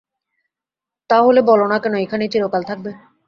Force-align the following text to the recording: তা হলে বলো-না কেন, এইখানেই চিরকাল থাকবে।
তা 1.09 1.17
হলে 1.21 1.41
বলো-না 1.41 1.77
কেন, 1.83 1.93
এইখানেই 1.95 2.31
চিরকাল 2.33 2.61
থাকবে। 2.63 2.91